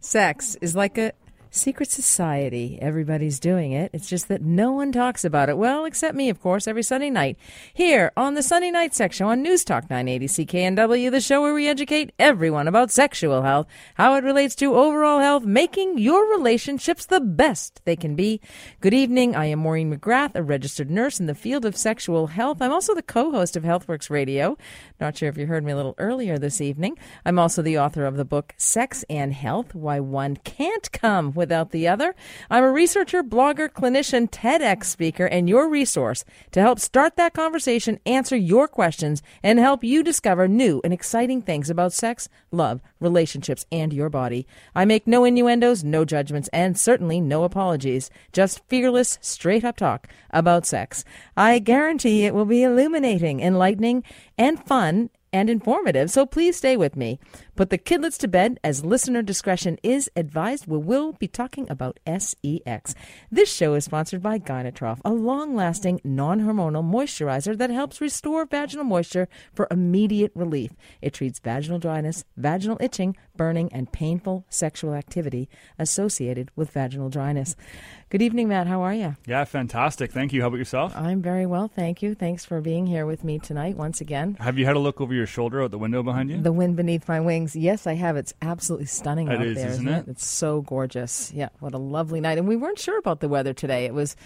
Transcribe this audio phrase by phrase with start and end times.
[0.00, 1.12] Sex is like a
[1.50, 2.78] secret society.
[2.80, 3.90] Everybody's doing it.
[3.92, 5.58] It's just that no one talks about it.
[5.58, 7.36] Well, except me, of course, every Sunday night.
[7.72, 11.68] Here on the Sunday Night section on News Talk 980 CKNW, the show where we
[11.68, 17.20] educate everyone about sexual health, how it relates to overall health, making your relationships the
[17.20, 18.40] best they can be.
[18.80, 19.34] Good evening.
[19.34, 22.60] I am Maureen McGrath, a registered nurse in the field of sexual health.
[22.60, 24.56] I'm also the co-host of HealthWorks Radio.
[25.00, 26.98] Not sure if you heard me a little earlier this evening.
[27.24, 31.70] I'm also the author of the book Sex and Health: Why One Can't Come without
[31.70, 32.14] the other.
[32.50, 37.98] I'm a researcher, blogger, clinician, TEDx speaker, and your resource to help start that conversation,
[38.04, 43.64] answer your questions, and help you discover new and exciting things about sex, love, relationships,
[43.72, 44.46] and your body.
[44.74, 48.10] I make no innuendos, no judgments, and certainly no apologies.
[48.32, 51.04] Just fearless, straight up talk about sex.
[51.36, 54.04] I guarantee it will be illuminating, enlightening,
[54.36, 57.18] and fun and informative, so please stay with me.
[57.56, 60.66] Put the kidlets to bed as listener discretion is advised.
[60.66, 62.94] We will be talking about SEX.
[63.30, 68.46] This show is sponsored by Gynatrof, a long lasting, non hormonal moisturizer that helps restore
[68.46, 70.72] vaginal moisture for immediate relief.
[71.02, 77.56] It treats vaginal dryness, vaginal itching, burning, and painful sexual activity associated with vaginal dryness.
[78.10, 78.66] Good evening, Matt.
[78.66, 79.16] How are you?
[79.26, 80.12] Yeah, fantastic.
[80.12, 80.40] Thank you.
[80.40, 80.96] How about yourself?
[80.96, 82.14] I'm very well, thank you.
[82.14, 84.36] Thanks for being here with me tonight once again.
[84.40, 86.40] Have you had a look over your shoulder out the window behind you?
[86.40, 87.54] The wind beneath my wings.
[87.54, 88.16] Yes, I have.
[88.16, 90.10] It's absolutely stunning It out is, there, isn't isn't it?
[90.10, 91.30] It's so gorgeous.
[91.34, 92.38] Yeah, what a lovely night.
[92.38, 93.84] And we weren't sure about the weather today.
[93.84, 94.16] It was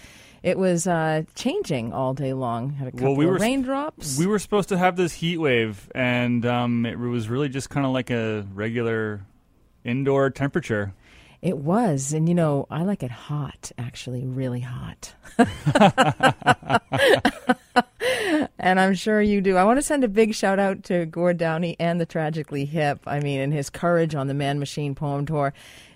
[0.43, 2.71] it was uh, changing all day long.
[2.71, 4.17] Had a couple Well, we of were- raindrops.
[4.17, 7.85] We were supposed to have this heat wave, and um, it was really just kind
[7.85, 9.21] of like a regular
[9.83, 10.93] indoor temperature.
[11.41, 15.13] It was, and you know, I like it hot, actually, really hot.
[18.59, 19.57] and I'm sure you do.
[19.57, 22.99] I want to send a big shout out to Gord Downie and the Tragically Hip.
[23.05, 25.53] I mean, and his courage on the Man Machine Poem Tour.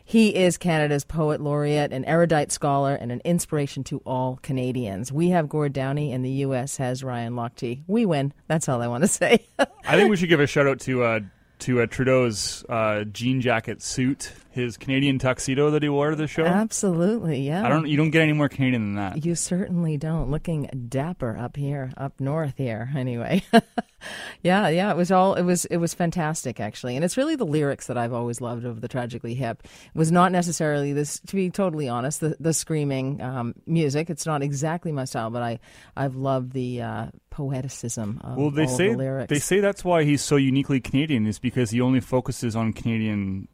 [0.09, 5.11] He is Canada's poet laureate, an erudite scholar, and an inspiration to all Canadians.
[5.11, 6.77] We have Gord Downie, and the U.S.
[6.77, 7.81] has Ryan Lochte.
[7.87, 8.31] We win.
[8.47, 9.45] That's all I want to say.
[9.59, 11.19] I think we should give a shout out to uh,
[11.59, 16.27] to uh, Trudeau's uh, jean jacket suit, his Canadian tuxedo that he wore to the
[16.27, 16.43] show.
[16.45, 17.65] Absolutely, yeah.
[17.65, 17.87] I don't.
[17.87, 19.25] You don't get any more Canadian than that.
[19.25, 20.29] You certainly don't.
[20.29, 22.89] Looking dapper up here, up north here.
[22.95, 23.43] Anyway,
[24.43, 24.91] yeah, yeah.
[24.91, 25.35] It was all.
[25.35, 25.63] It was.
[25.65, 26.95] It was fantastic, actually.
[26.95, 29.61] And it's really the lyrics that I've always loved of the Tragically Hip.
[29.63, 31.19] It was not necessarily this.
[31.27, 34.09] To be totally honest, the the screaming um, music.
[34.09, 35.59] It's not exactly my style, but I
[35.95, 39.29] I've loved the uh, poeticism of Well, they say the lyrics.
[39.29, 43.47] they say that's why he's so uniquely Canadian is because he only focuses on Canadian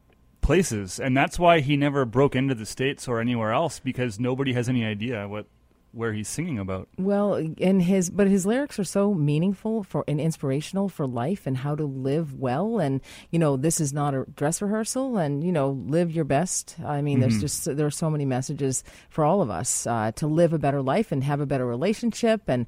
[0.44, 4.54] places, and that's why he never broke into the states or anywhere else because nobody
[4.54, 5.48] has any idea what
[5.94, 6.90] where he's singing about.
[6.98, 11.56] Well, and his but his lyrics are so meaningful for and inspirational for life and
[11.56, 13.00] how to live well and
[13.30, 16.76] you know this is not a dress rehearsal and you know live your best.
[16.84, 20.28] I mean, there's just there are so many messages for all of us uh, to
[20.28, 22.66] live a better life and have a better relationship and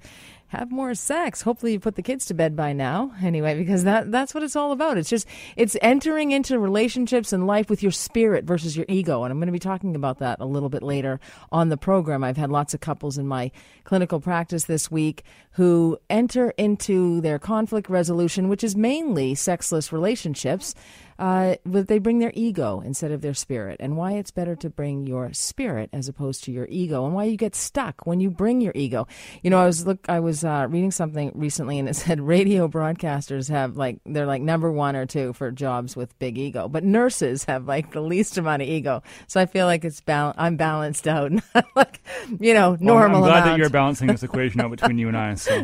[0.48, 1.42] have more sex.
[1.42, 4.56] Hopefully, you put the kids to bed by now, anyway, because that that's what it's
[4.56, 4.98] all about.
[4.98, 9.32] It's just it's entering into relationships and life with your spirit versus your ego, and
[9.32, 11.20] I'm going to be talking about that a little bit later
[11.52, 12.24] on the program.
[12.24, 13.52] I've had lots of couples in my
[13.84, 20.76] clinical practice this week who enter into their conflict resolution, which is mainly sexless relationships.
[21.18, 24.70] Uh, but they bring their ego instead of their spirit, and why it's better to
[24.70, 28.30] bring your spirit as opposed to your ego, and why you get stuck when you
[28.30, 29.08] bring your ego.
[29.42, 32.68] You know, I was look, I was uh, reading something recently, and it said radio
[32.68, 36.84] broadcasters have like they're like number one or two for jobs with big ego, but
[36.84, 39.02] nurses have like the least amount of ego.
[39.28, 41.32] So I feel like it's bal- I'm balanced out,
[41.76, 42.02] like
[42.40, 43.46] you know, Well, normal I'm glad amount.
[43.46, 45.36] that you're balancing this equation out between you and I.
[45.36, 45.64] So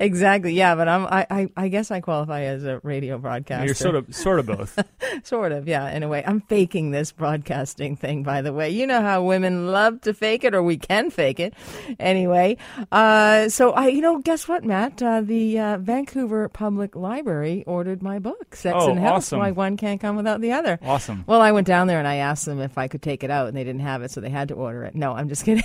[0.00, 0.74] exactly, yeah.
[0.74, 3.66] But I'm I, I I guess I qualify as a radio broadcaster.
[3.66, 4.78] you're sort of sort of both.
[5.22, 6.24] Sort of, yeah, in a way.
[6.26, 8.70] I'm faking this broadcasting thing, by the way.
[8.70, 11.54] You know how women love to fake it, or we can fake it.
[12.00, 12.56] Anyway,
[12.90, 15.00] uh, so I, you know, guess what, Matt?
[15.02, 19.38] Uh, the uh, Vancouver Public Library ordered my book, Sex Oh, and Health, awesome.
[19.38, 20.78] Why One Can't Come Without the Other.
[20.82, 21.24] Awesome.
[21.26, 23.46] Well, I went down there and I asked them if I could take it out,
[23.48, 24.94] and they didn't have it, so they had to order it.
[24.94, 25.62] No, I'm just kidding.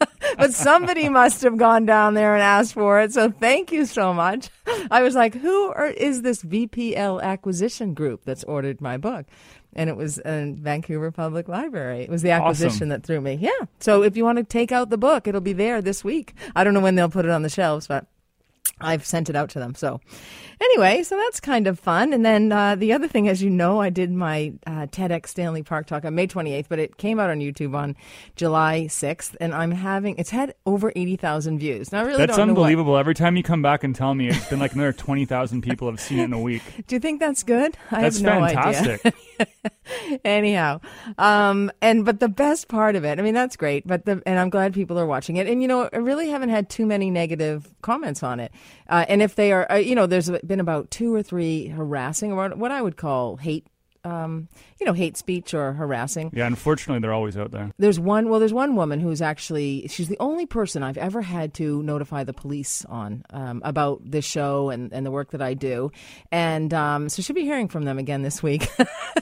[0.36, 4.12] but somebody must have gone down there and asked for it, so thank you so
[4.12, 4.50] much.
[4.90, 9.26] I was like, who are, is this VPL acquisition group that's ordered my book?
[9.74, 12.00] And it was uh, Vancouver Public Library.
[12.02, 12.88] It was the acquisition Awesome.
[12.88, 13.34] that threw me.
[13.34, 13.50] Yeah.
[13.80, 16.34] So if you want to take out the book, it'll be there this week.
[16.56, 18.06] I don't know when they'll put it on the shelves, but
[18.80, 19.74] I've sent it out to them.
[19.74, 20.00] So,
[20.60, 22.12] anyway, so that's kind of fun.
[22.12, 25.62] And then uh, the other thing, as you know, I did my uh, TEDx Stanley
[25.62, 27.96] Park talk on May 28th, but it came out on YouTube on
[28.36, 31.92] July 6th, and I'm having it's had over 80,000 views.
[31.92, 32.96] Now, I really That's don't know unbelievable.
[32.96, 35.88] Every time you come back and tell me, it's been like another twenty thousand people
[35.90, 36.62] have seen it in a week.
[36.86, 37.76] Do you think that's good?
[37.90, 39.14] I That's have no fantastic.
[39.38, 40.18] idea.
[40.24, 40.80] Anyhow,
[41.16, 43.86] um, and but the best part of it, I mean, that's great.
[43.86, 45.46] But the and I'm glad people are watching it.
[45.46, 48.52] And you know, I really haven't had too many negative comments on it.
[48.88, 52.32] Uh, and if they are, uh, you know, there's been about two or three harassing
[52.32, 53.66] or what I would call hate
[54.04, 54.48] um,
[54.80, 56.30] you know, hate speech or harassing.
[56.32, 57.72] Yeah, unfortunately, they're always out there.
[57.78, 58.28] There's one.
[58.28, 62.24] Well, there's one woman who's actually she's the only person I've ever had to notify
[62.24, 65.90] the police on um, about this show and, and the work that I do,
[66.30, 68.68] and um, so she'll be hearing from them again this week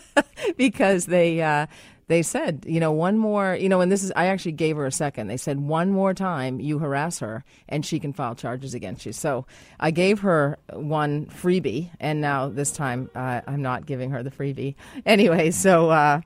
[0.56, 1.66] because they uh,
[2.08, 4.86] they said, you know, one more, you know, and this is, I actually gave her
[4.86, 5.26] a second.
[5.26, 9.12] They said, one more time you harass her and she can file charges against you.
[9.12, 9.46] So
[9.80, 14.30] I gave her one freebie, and now this time uh, I'm not giving her the
[14.30, 14.74] freebie.
[15.04, 16.20] Anyway, so, uh,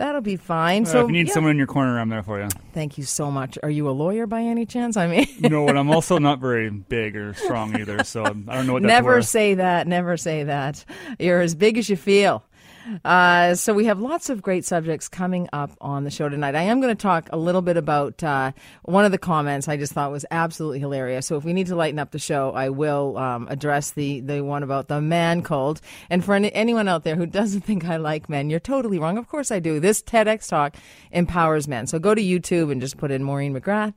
[0.00, 0.84] That'll be fine.
[0.84, 1.34] Uh, so if you need yeah.
[1.34, 2.48] someone in your corner, I'm there for you.
[2.72, 3.58] Thank you so much.
[3.62, 4.96] Are you a lawyer by any chance?
[4.96, 8.66] I mean, no, and I'm also not very big or strong either, so I don't
[8.66, 8.82] know what.
[8.82, 9.26] That's never worth.
[9.26, 9.86] say that.
[9.86, 10.86] Never say that.
[11.18, 12.42] You're as big as you feel.
[13.04, 16.54] Uh, so we have lots of great subjects coming up on the show tonight.
[16.54, 19.76] I am going to talk a little bit about uh, one of the comments I
[19.76, 21.26] just thought was absolutely hilarious.
[21.26, 24.42] So if we need to lighten up the show, I will um, address the the
[24.42, 25.80] one about the man cold.
[26.08, 29.18] And for any, anyone out there who doesn't think I like men, you're totally wrong.
[29.18, 29.80] Of course I do.
[29.80, 30.76] This TEDx talk
[31.10, 31.86] empowers men.
[31.86, 33.94] So go to YouTube and just put in Maureen McGrath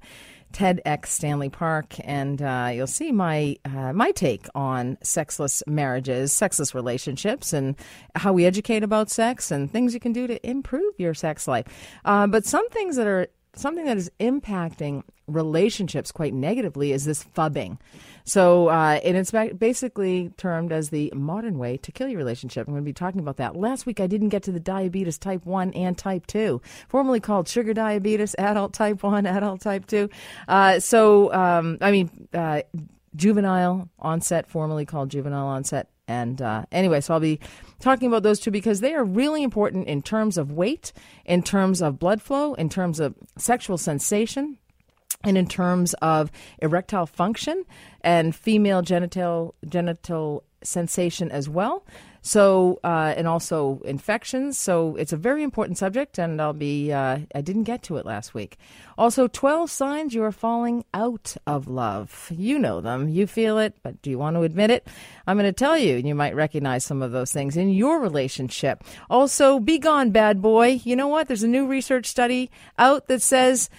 [0.54, 6.74] TEDx Stanley Park, and uh, you'll see my uh, my take on sexless marriages, sexless
[6.74, 7.76] relationships, and
[8.16, 11.66] how we educate about sex and things you can do to improve your sex life.
[12.06, 17.24] Uh, but some things that are something that is impacting relationships quite negatively is this
[17.24, 17.78] phubbing.
[18.26, 22.68] So, uh, and it's basically termed as the modern way to kill your relationship.
[22.68, 23.56] I'm going to be talking about that.
[23.56, 27.48] Last week, I didn't get to the diabetes type 1 and type 2, formerly called
[27.48, 30.10] sugar diabetes, adult type 1, adult type 2.
[30.48, 32.62] Uh, so, um, I mean, uh,
[33.16, 35.90] juvenile onset, formerly called juvenile onset.
[36.08, 37.40] And uh, anyway, so I'll be
[37.80, 40.92] talking about those two because they are really important in terms of weight,
[41.26, 44.58] in terms of blood flow, in terms of sexual sensation,
[45.24, 47.64] and in terms of erectile function
[48.02, 51.86] and female genital genital sensation as well.
[52.26, 54.58] So, uh, and also infections.
[54.58, 58.06] So, it's a very important subject, and I'll be, uh, I didn't get to it
[58.06, 58.58] last week.
[58.98, 62.32] Also, 12 signs you are falling out of love.
[62.32, 64.88] You know them, you feel it, but do you want to admit it?
[65.28, 68.00] I'm going to tell you, and you might recognize some of those things in your
[68.00, 68.86] relationship.
[69.10, 70.80] Also, be gone, bad boy.
[70.86, 71.28] You know what?
[71.28, 72.50] There's a new research study
[72.80, 73.70] out that says,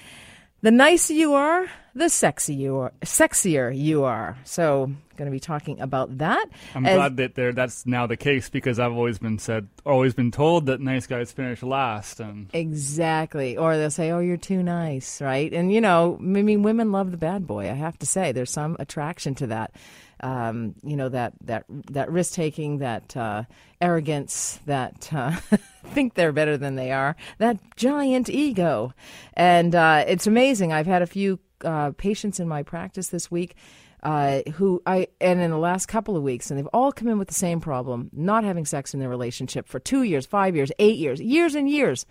[0.61, 4.37] the nicer you are, the sexy you are, sexier you are.
[4.45, 6.47] So, going to be talking about that.
[6.75, 10.15] I'm As, glad that there that's now the case because I've always been said, always
[10.15, 13.57] been told that nice guys finish last, and exactly.
[13.57, 15.53] Or they'll say, "Oh, you're too nice," right?
[15.53, 17.71] And you know, I mean, women love the bad boy.
[17.71, 19.73] I have to say, there's some attraction to that.
[20.21, 23.45] Um, you know that that that risk taking, that uh,
[23.81, 25.33] arrogance, that uh,
[25.93, 28.95] think they're better than they are, that giant ego,
[29.35, 30.73] and uh, it's amazing.
[30.73, 33.57] I've had a few uh, patients in my practice this week.
[34.05, 37.19] Uh, who I and in the last couple of weeks, and they've all come in
[37.19, 40.71] with the same problem: not having sex in their relationship for two years, five years,
[40.79, 42.05] eight years, years and years,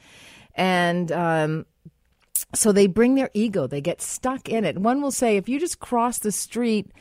[0.56, 1.66] and um,
[2.56, 3.68] so they bring their ego.
[3.68, 4.78] They get stuck in it.
[4.78, 6.92] One will say, if you just cross the street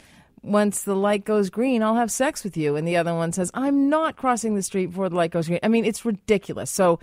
[0.43, 2.77] once the light goes green, I'll have sex with you.
[2.77, 5.61] And the other one says, I'm not crossing the street before the light goes green.
[5.62, 6.71] I mean, it's ridiculous.
[6.71, 6.99] So,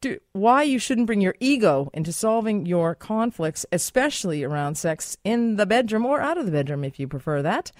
[0.00, 5.56] do, why you shouldn't bring your ego into solving your conflicts, especially around sex in
[5.56, 7.72] the bedroom or out of the bedroom, if you prefer that.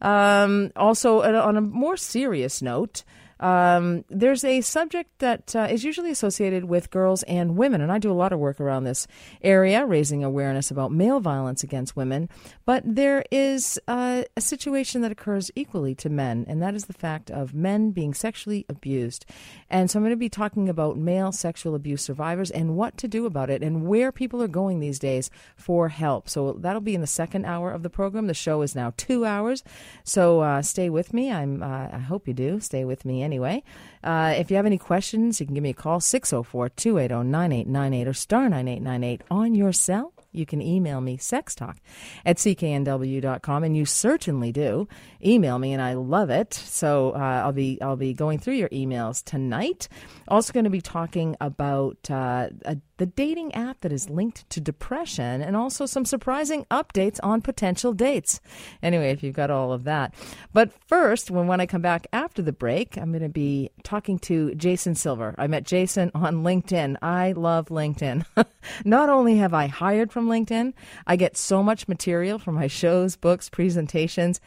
[0.00, 3.04] Um, also, on a more serious note,
[3.40, 7.98] um, there's a subject that uh, is usually associated with girls and women, and I
[7.98, 9.06] do a lot of work around this
[9.42, 12.28] area, raising awareness about male violence against women.
[12.64, 16.92] But there is uh, a situation that occurs equally to men, and that is the
[16.92, 19.26] fact of men being sexually abused.
[19.68, 23.08] And so I'm going to be talking about male sexual abuse survivors and what to
[23.08, 26.28] do about it, and where people are going these days for help.
[26.28, 28.28] So that'll be in the second hour of the program.
[28.28, 29.62] The show is now two hours,
[30.04, 31.30] so uh, stay with me.
[31.30, 31.62] I'm.
[31.62, 32.60] Uh, I hope you do.
[32.60, 33.62] Stay with me anyway.
[34.02, 38.08] Uh, if you have any questions, you can give me a call 604 280 9898
[38.08, 40.12] or star 9898 on your cell.
[40.36, 41.76] You can email me sextalk
[42.24, 44.88] at cknw.com, and you certainly do
[45.24, 46.54] email me, and I love it.
[46.54, 49.88] So uh, I'll be I'll be going through your emails tonight.
[50.28, 54.60] Also, going to be talking about uh, a the dating app that is linked to
[54.60, 58.40] depression, and also some surprising updates on potential dates.
[58.82, 60.14] Anyway, if you've got all of that.
[60.52, 64.18] But first, when, when I come back after the break, I'm going to be talking
[64.20, 65.34] to Jason Silver.
[65.36, 66.96] I met Jason on LinkedIn.
[67.02, 68.24] I love LinkedIn.
[68.84, 70.74] Not only have I hired from LinkedIn,
[71.06, 74.40] I get so much material from my shows, books, presentations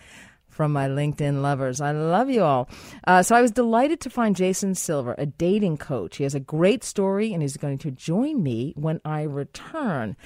[0.60, 1.80] from my LinkedIn lovers.
[1.80, 2.68] I love you all.
[3.08, 6.18] Uh, so I was delighted to find Jason Silver, a dating coach.
[6.18, 10.18] He has a great story and he's going to join me when I return.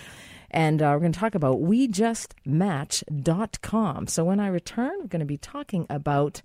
[0.50, 4.08] And uh, we're going to talk about WeJustMatch.com.
[4.08, 6.42] So when I return, we're going to be talking about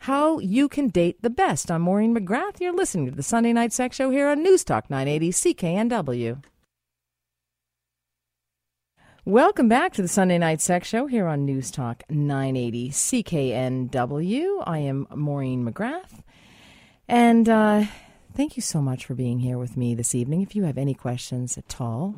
[0.00, 1.70] how you can date the best.
[1.70, 2.60] I'm Maureen McGrath.
[2.60, 6.42] You're listening to the Sunday Night Sex Show here on News Talk 980 CKNW.
[9.26, 14.64] Welcome back to the Sunday Night Sex Show here on News Talk 980 CKNW.
[14.66, 16.22] I am Maureen McGrath.
[17.06, 17.84] And uh,
[18.34, 20.40] thank you so much for being here with me this evening.
[20.40, 22.16] If you have any questions at all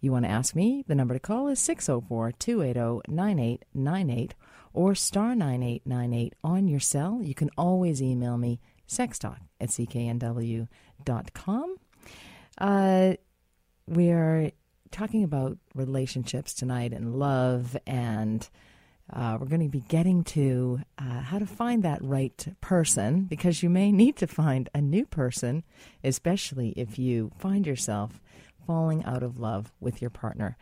[0.00, 4.34] you want to ask me, the number to call is 604 280 9898
[4.72, 7.20] or star 9898 on your cell.
[7.22, 10.66] You can always email me sextalk at cknw.com.
[12.58, 13.12] Uh,
[13.86, 14.50] we are
[14.90, 18.48] talking about relationships tonight and love, and
[19.12, 23.62] uh, we're going to be getting to uh, how to find that right person because
[23.62, 25.64] you may need to find a new person,
[26.04, 28.20] especially if you find yourself
[28.66, 30.56] falling out of love with your partner.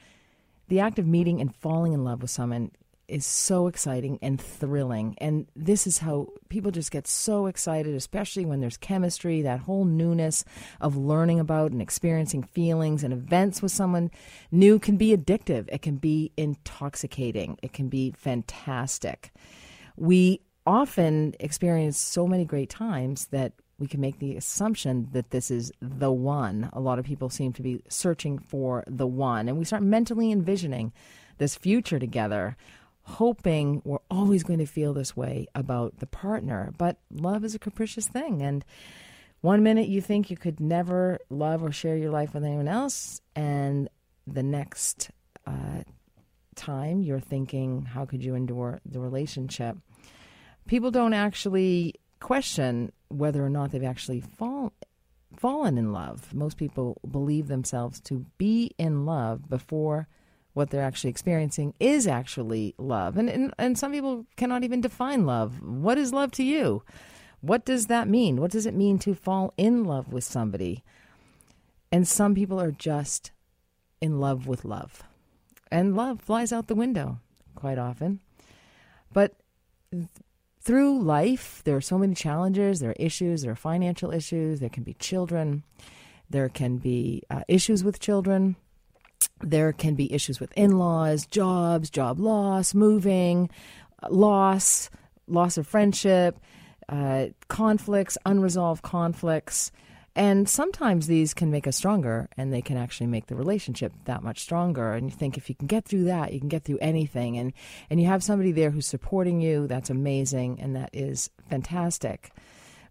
[0.68, 2.70] The act of meeting and falling in love with someone
[3.08, 5.14] is so exciting and thrilling.
[5.18, 9.84] And this is how people just get so excited, especially when there's chemistry, that whole
[9.84, 10.44] newness
[10.80, 14.10] of learning about and experiencing feelings and events with someone
[14.52, 15.68] new can be addictive.
[15.68, 17.58] It can be intoxicating.
[17.62, 19.32] It can be fantastic.
[19.96, 25.50] We often experience so many great times that we can make the assumption that this
[25.50, 26.68] is the one.
[26.72, 29.48] A lot of people seem to be searching for the one.
[29.48, 30.92] And we start mentally envisioning
[31.38, 32.56] this future together
[33.08, 36.72] hoping we're always going to feel this way about the partner.
[36.76, 38.42] But love is a capricious thing.
[38.42, 38.64] And
[39.40, 43.22] one minute you think you could never love or share your life with anyone else,
[43.34, 43.88] and
[44.26, 45.10] the next
[45.46, 45.82] uh,
[46.54, 49.78] time you're thinking, how could you endure the relationship?
[50.66, 54.72] People don't actually question whether or not they've actually fall,
[55.36, 56.34] fallen in love.
[56.34, 60.08] Most people believe themselves to be in love before
[60.54, 63.16] what they're actually experiencing is actually love.
[63.16, 65.62] And, and, and some people cannot even define love.
[65.62, 66.82] What is love to you?
[67.40, 68.40] What does that mean?
[68.40, 70.82] What does it mean to fall in love with somebody?
[71.92, 73.30] And some people are just
[74.00, 75.02] in love with love.
[75.70, 77.20] And love flies out the window
[77.54, 78.20] quite often.
[79.12, 79.34] But
[79.90, 80.06] th-
[80.60, 84.68] through life, there are so many challenges, there are issues, there are financial issues, there
[84.68, 85.62] can be children,
[86.28, 88.56] there can be uh, issues with children
[89.40, 93.50] there can be issues with in laws, jobs, job loss, moving,
[94.08, 94.90] loss,
[95.26, 96.38] loss of friendship,
[96.88, 99.70] uh, conflicts, unresolved conflicts.
[100.16, 104.22] And sometimes these can make us stronger and they can actually make the relationship that
[104.22, 104.94] much stronger.
[104.94, 107.38] And you think if you can get through that, you can get through anything.
[107.38, 107.52] And,
[107.88, 112.32] and you have somebody there who's supporting you, that's amazing and that is fantastic.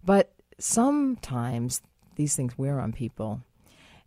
[0.05, 1.81] But sometimes
[2.15, 3.41] these things wear on people.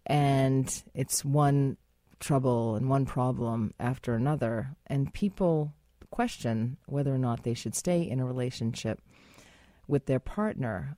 [0.06, 1.76] And it's one
[2.20, 5.72] trouble and one problem after another, and people
[6.10, 9.00] question whether or not they should stay in a relationship
[9.88, 10.96] with their partner.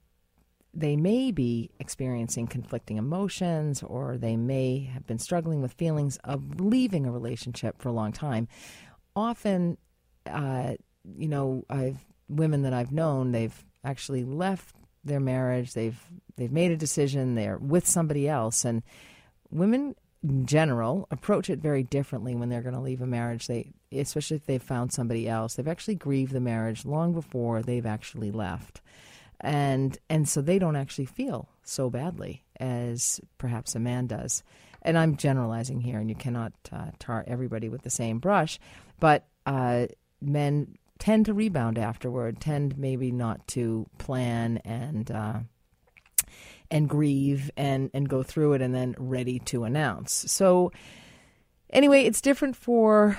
[0.75, 6.61] They may be experiencing conflicting emotions, or they may have been struggling with feelings of
[6.61, 8.49] leaving a relationship for a long time.
[9.15, 9.77] Often,
[10.27, 10.75] uh,
[11.05, 14.75] you know, I've women that I've known, they've actually left
[15.05, 15.75] their marriage.
[15.75, 16.01] They've
[16.37, 17.35] they've made a decision.
[17.35, 18.83] They're with somebody else, and
[19.51, 23.47] women in general approach it very differently when they're going to leave a marriage.
[23.47, 25.55] They especially if they've found somebody else.
[25.55, 28.81] They've actually grieved the marriage long before they've actually left.
[29.41, 34.43] And and so they don't actually feel so badly as perhaps a man does.
[34.85, 38.59] And i'm generalizing here and you cannot uh, tar everybody with the same brush
[38.99, 39.87] but uh,
[40.21, 45.39] men tend to rebound afterward tend maybe not to plan and uh,
[46.73, 50.25] and grieve and and go through it and then ready to announce.
[50.33, 50.73] So
[51.71, 53.19] anyway, it's different for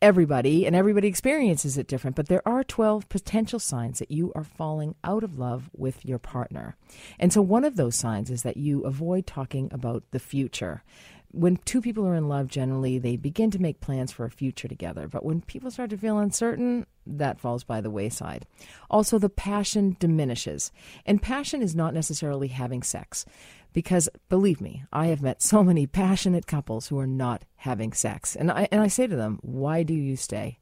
[0.00, 4.44] everybody and everybody experiences it different, but there are 12 potential signs that you are
[4.44, 6.76] falling out of love with your partner.
[7.18, 10.84] And so one of those signs is that you avoid talking about the future
[11.30, 14.68] when two people are in love, generally they begin to make plans for a future
[14.68, 15.08] together.
[15.08, 18.46] But when people start to feel uncertain, that falls by the wayside.
[18.90, 20.72] Also, the passion diminishes.
[21.04, 23.26] And passion is not necessarily having sex.
[23.74, 28.34] Because believe me, I have met so many passionate couples who are not having sex.
[28.34, 30.58] And I, and I say to them, why do you stay?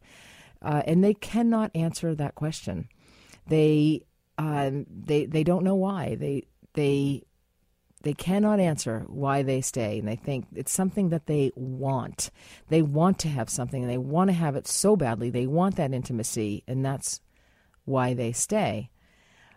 [0.60, 2.88] Uh, and they cannot answer that question.
[3.46, 4.02] They,
[4.38, 6.16] um, they, they don't know why.
[6.16, 7.22] They, they
[8.02, 12.30] they cannot answer why they stay, and they think it's something that they want.
[12.68, 15.30] They want to have something, and they want to have it so badly.
[15.30, 17.20] They want that intimacy, and that's
[17.84, 18.90] why they stay.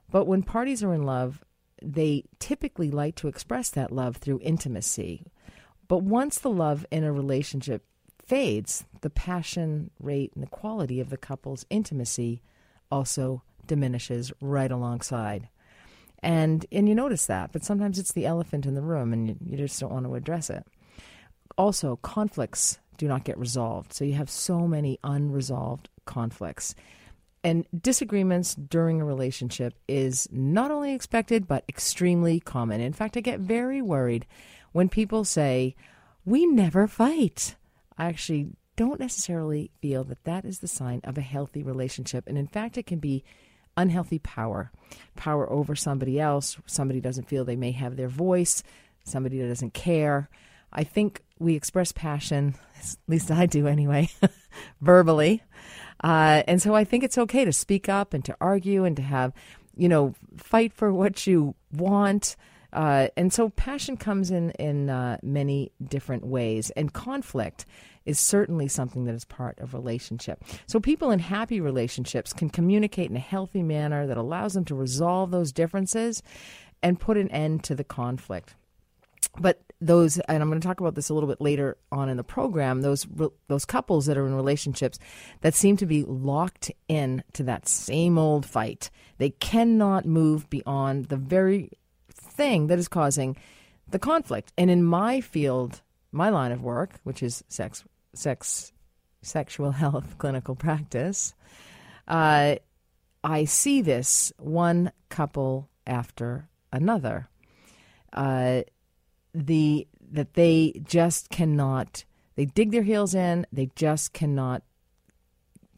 [0.10, 1.43] But when parties are in love,
[1.81, 5.25] they typically like to express that love through intimacy.
[5.88, 7.86] But once the love in a relationship
[8.25, 12.41] fades, the passion rate and the quality of the couple's intimacy
[12.91, 15.50] also diminishes right alongside.
[16.21, 19.35] And and you notice that, but sometimes it's the elephant in the room and you,
[19.45, 20.65] you just don't want to address it.
[21.57, 23.93] Also, conflicts do not get resolved.
[23.93, 26.75] So you have so many unresolved conflicts.
[27.43, 32.81] And disagreements during a relationship is not only expected, but extremely common.
[32.81, 34.25] In fact, I get very worried
[34.73, 35.75] when people say,
[36.25, 37.55] We never fight.
[37.97, 42.25] I actually don't necessarily feel that that is the sign of a healthy relationship.
[42.27, 43.23] And in fact, it can be
[43.79, 44.71] unhealthy power
[45.15, 46.57] power over somebody else.
[46.65, 48.63] Somebody doesn't feel they may have their voice,
[49.03, 50.29] somebody that doesn't care.
[50.71, 54.09] I think we express passion, at least I do anyway,
[54.81, 55.43] verbally.
[56.03, 59.01] Uh, and so I think it's okay to speak up and to argue and to
[59.01, 59.33] have,
[59.75, 62.36] you know, fight for what you want.
[62.71, 67.65] Uh, and so passion comes in in uh, many different ways, and conflict
[68.05, 70.43] is certainly something that is part of relationship.
[70.65, 74.75] So people in happy relationships can communicate in a healthy manner that allows them to
[74.75, 76.23] resolve those differences
[76.81, 78.55] and put an end to the conflict.
[79.39, 82.17] But those and I'm going to talk about this a little bit later on in
[82.17, 83.07] the program those
[83.47, 84.99] those couples that are in relationships
[85.39, 88.89] that seem to be locked in to that same old fight.
[89.19, 91.71] They cannot move beyond the very
[92.39, 93.36] thing that is causing
[93.89, 94.53] the conflict.
[94.58, 95.81] And in my field
[96.12, 98.72] my line of work which is sex sex
[99.22, 101.36] sexual health clinical practice
[102.08, 102.55] uh,
[103.24, 107.29] I see this one couple after another.
[108.12, 108.62] Uh,
[109.34, 112.03] the that they just cannot
[112.36, 114.63] they dig their heels in they just cannot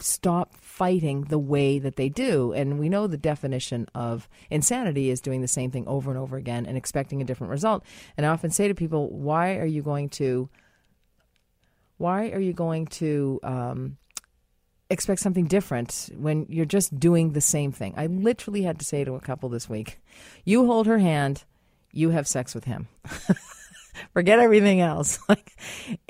[0.03, 5.21] stop fighting the way that they do and we know the definition of insanity is
[5.21, 7.83] doing the same thing over and over again and expecting a different result
[8.17, 10.49] and i often say to people why are you going to
[11.97, 13.97] why are you going to um,
[14.89, 19.03] expect something different when you're just doing the same thing i literally had to say
[19.03, 19.99] to a couple this week
[20.43, 21.43] you hold her hand
[21.93, 22.87] you have sex with him.
[24.13, 25.19] Forget everything else.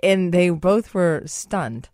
[0.04, 1.90] And they both were stunned.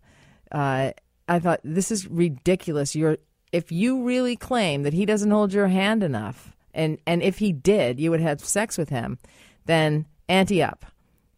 [0.50, 0.92] Uh,
[1.28, 2.94] I thought this is ridiculous.
[2.94, 3.18] You're
[3.52, 7.52] if you really claim that he doesn't hold your hand enough, and and if he
[7.52, 9.18] did, you would have sex with him,
[9.66, 10.86] then ante up.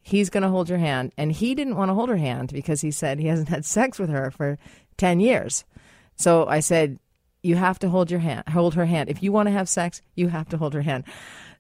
[0.03, 2.81] He's going to hold your hand, and he didn't want to hold her hand because
[2.81, 4.59] he said he hasn't had sex with her for
[4.97, 5.65] ten years.
[6.17, 6.99] So I said,
[7.43, 9.09] you have to hold your hand, hold her hand.
[9.09, 11.05] If you want to have sex, you have to hold her hand.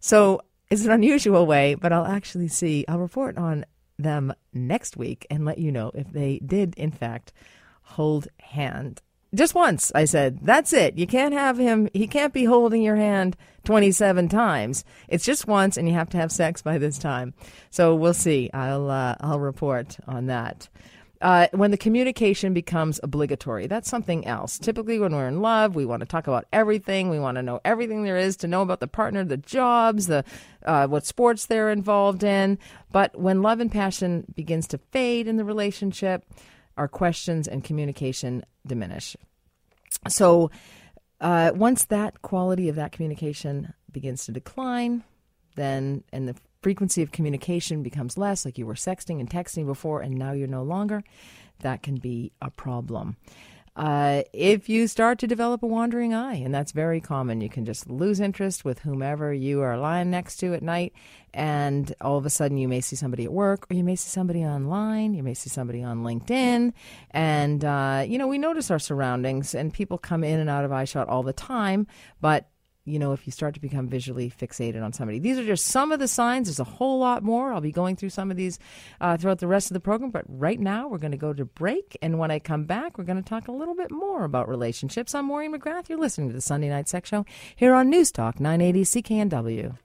[0.00, 3.64] So it's an unusual way, but I'll actually see, I'll report on
[3.98, 7.32] them next week and let you know if they did, in fact,
[7.90, 9.02] hold hand.
[9.32, 10.98] Just once, I said, that's it.
[10.98, 14.84] You can't have him, he can't be holding your hand 27 times.
[15.08, 17.34] It's just once, and you have to have sex by this time.
[17.70, 18.50] So we'll see.
[18.52, 20.68] I'll, uh, I'll report on that.
[21.20, 24.58] Uh, when the communication becomes obligatory, that's something else.
[24.58, 27.10] Typically, when we're in love, we want to talk about everything.
[27.10, 30.24] We want to know everything there is to know about the partner, the jobs, the
[30.64, 32.58] uh, what sports they're involved in.
[32.90, 36.24] But when love and passion begins to fade in the relationship,
[36.80, 39.14] our questions and communication diminish.
[40.08, 40.50] So,
[41.20, 45.04] uh, once that quality of that communication begins to decline,
[45.56, 50.00] then and the frequency of communication becomes less, like you were sexting and texting before,
[50.00, 51.02] and now you're no longer,
[51.58, 53.18] that can be a problem.
[53.76, 57.64] Uh, if you start to develop a wandering eye, and that's very common, you can
[57.64, 60.92] just lose interest with whomever you are lying next to at night,
[61.32, 64.08] and all of a sudden you may see somebody at work, or you may see
[64.08, 66.72] somebody online, you may see somebody on LinkedIn,
[67.12, 70.72] and uh, you know we notice our surroundings, and people come in and out of
[70.72, 71.86] eyeshot all the time,
[72.20, 72.48] but
[72.84, 75.18] you know, if you start to become visually fixated on somebody.
[75.18, 76.48] These are just some of the signs.
[76.48, 77.52] There's a whole lot more.
[77.52, 78.58] I'll be going through some of these
[79.00, 80.10] uh, throughout the rest of the program.
[80.10, 81.96] But right now, we're going to go to break.
[82.02, 85.14] And when I come back, we're going to talk a little bit more about relationships.
[85.14, 85.88] I'm Maureen McGrath.
[85.88, 87.24] You're listening to the Sunday Night Sex Show
[87.56, 89.76] here on News Talk 980 CKNW.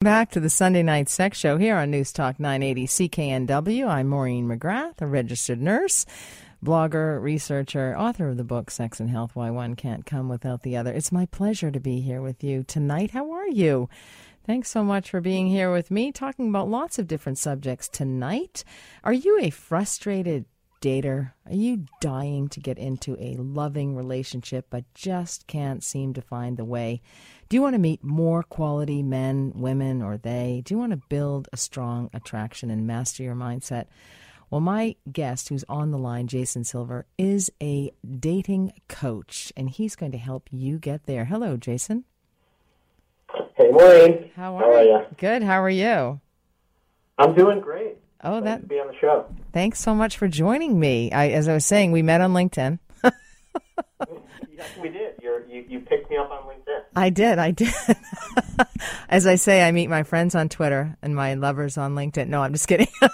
[0.00, 3.88] Back to the Sunday Night Sex Show here on News Talk 980 CKNW.
[3.88, 6.04] I'm Maureen McGrath, a registered nurse
[6.64, 10.78] blogger, researcher, author of the book Sex and Health Why One Can't Come Without the
[10.78, 10.92] Other.
[10.94, 13.10] It's my pleasure to be here with you tonight.
[13.10, 13.90] How are you?
[14.46, 18.64] Thanks so much for being here with me, talking about lots of different subjects tonight.
[19.02, 20.46] Are you a frustrated
[20.80, 21.32] dater?
[21.46, 26.56] Are you dying to get into a loving relationship but just can't seem to find
[26.56, 27.02] the way?
[27.50, 30.62] Do you want to meet more quality men, women, or they?
[30.64, 33.86] Do you want to build a strong attraction and master your mindset?
[34.54, 37.90] Well, my guest who's on the line, Jason Silver, is a
[38.20, 41.24] dating coach, and he's going to help you get there.
[41.24, 42.04] Hello, Jason.
[43.56, 44.30] Hey, Maureen.
[44.36, 45.06] How are, How are you?
[45.16, 45.42] Good.
[45.42, 46.20] How are you?
[47.18, 47.96] I'm doing great.
[48.22, 48.60] Oh, Glad that.
[48.60, 49.26] to be on the show.
[49.52, 51.10] Thanks so much for joining me.
[51.10, 52.78] I, as I was saying, we met on LinkedIn.
[54.56, 55.14] Yes, we did.
[55.20, 56.82] You're, you you picked me up on LinkedIn.
[56.94, 57.38] I did.
[57.38, 57.74] I did.
[59.08, 62.28] as I say, I meet my friends on Twitter and my lovers on LinkedIn.
[62.28, 62.88] No, I'm just kidding.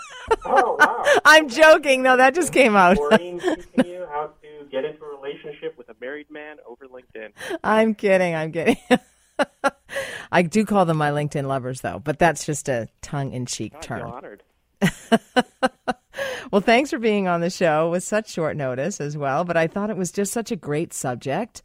[0.44, 1.20] Oh wow.
[1.24, 2.03] I'm joking.
[2.03, 2.96] No, that just came out.
[2.96, 7.31] Maureen teaching you how to get into a relationship with a married man over LinkedIn.
[7.64, 8.35] I'm kidding.
[8.35, 8.76] I'm kidding.
[10.31, 13.72] I do call them my LinkedIn lovers, though, but that's just a tongue in cheek
[13.74, 14.11] I feel term.
[14.11, 14.42] honored.
[16.50, 19.44] Well, thanks for being on the show with such short notice as well.
[19.44, 21.62] But I thought it was just such a great subject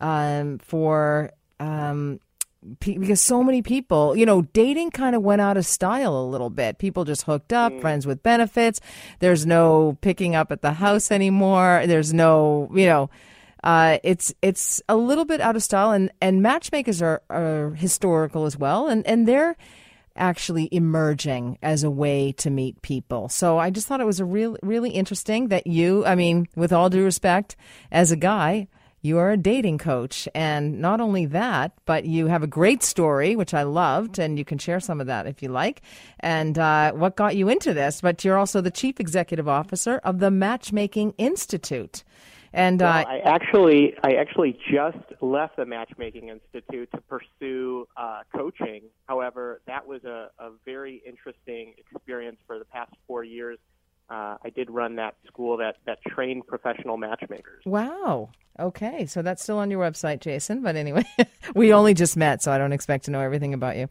[0.00, 1.30] um, for.
[1.58, 2.20] Um,
[2.78, 6.22] pe- because so many people, you know, dating kind of went out of style a
[6.22, 6.78] little bit.
[6.78, 8.80] People just hooked up, friends with benefits.
[9.18, 11.82] There's no picking up at the house anymore.
[11.86, 13.10] There's no, you know,
[13.64, 15.90] uh, it's it's a little bit out of style.
[15.90, 19.56] And and matchmakers are, are historical as well, and and they're
[20.18, 23.28] actually emerging as a way to meet people.
[23.28, 26.72] So I just thought it was a real really interesting that you, I mean, with
[26.72, 27.56] all due respect,
[27.90, 28.68] as a guy.
[29.00, 30.28] You are a dating coach.
[30.34, 34.44] And not only that, but you have a great story, which I loved, and you
[34.44, 35.82] can share some of that if you like.
[36.18, 38.00] And uh, what got you into this?
[38.00, 42.02] But you're also the chief executive officer of the Matchmaking Institute.
[42.52, 48.20] And Well, uh, I actually I actually just left the Matchmaking Institute to pursue uh,
[48.34, 48.82] coaching.
[49.06, 53.58] However, that was a, a very interesting experience for the past four years.
[54.10, 57.62] Uh, I did run that school that, that trained professional matchmakers.
[57.66, 58.30] Wow.
[58.58, 59.04] Okay.
[59.04, 60.62] So that's still on your website, Jason.
[60.62, 61.04] But anyway,
[61.54, 63.88] we only just met, so I don't expect to know everything about you.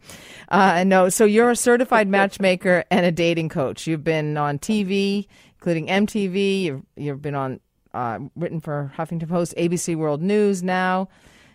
[0.48, 1.08] Uh, no.
[1.08, 3.86] So you're a certified matchmaker and a dating coach.
[3.86, 6.62] You've been on TV, including MTV.
[6.62, 7.60] You've, you've been on,
[7.94, 11.08] uh, written for Huffington Post, ABC World News now.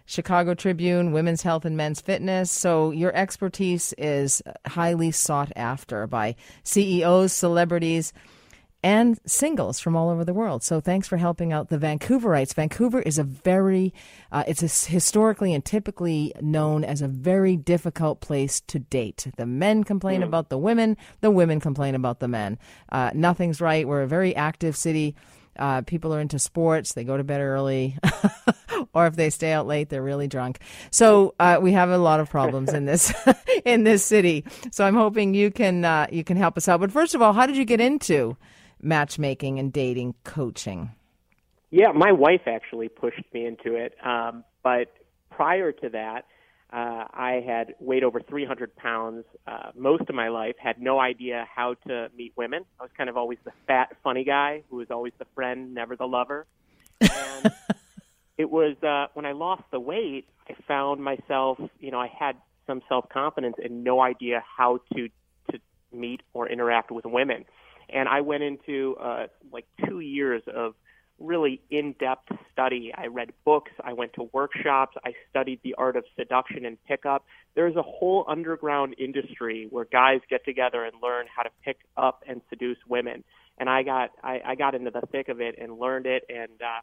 [0.05, 2.51] Chicago Tribune, Women's Health and Men's Fitness.
[2.51, 8.11] So your expertise is highly sought after by CEOs, celebrities,
[8.83, 10.61] and singles from all over the world.
[10.61, 12.53] So thanks for helping out the Vancouverites.
[12.53, 13.93] Vancouver is a very,
[14.29, 19.27] uh, it's a historically and typically known as a very difficult place to date.
[19.37, 22.59] The men complain about the women, the women complain about the men.
[22.89, 23.87] Uh, nothing's right.
[23.87, 25.15] We're a very active city.
[25.57, 26.93] Uh, people are into sports.
[26.93, 27.97] They go to bed early,
[28.93, 30.59] or if they stay out late, they're really drunk.
[30.91, 33.13] So uh, we have a lot of problems in this
[33.65, 34.45] in this city.
[34.71, 36.79] So I'm hoping you can uh, you can help us out.
[36.79, 38.37] But first of all, how did you get into
[38.81, 40.91] matchmaking and dating coaching?
[41.71, 43.95] Yeah, my wife actually pushed me into it.
[44.05, 44.93] Um, but
[45.31, 46.25] prior to that,
[46.73, 51.47] uh, I had weighed over 300 pounds uh, most of my life, had no idea
[51.53, 52.65] how to meet women.
[52.79, 55.95] I was kind of always the fat, funny guy who was always the friend, never
[55.95, 56.47] the lover.
[56.99, 57.51] And
[58.39, 62.37] it was uh, when I lost the weight, I found myself, you know, I had
[62.65, 65.09] some self confidence and no idea how to
[65.51, 65.59] to
[65.91, 67.45] meet or interact with women.
[67.89, 70.73] And I went into uh, like two years of
[71.19, 72.91] really in-depth study.
[72.95, 77.25] I read books, I went to workshops, I studied the art of seduction and pickup.
[77.55, 82.23] There's a whole underground industry where guys get together and learn how to pick up
[82.27, 83.23] and seduce women.
[83.57, 86.61] And I got I, I got into the thick of it and learned it and
[86.61, 86.81] uh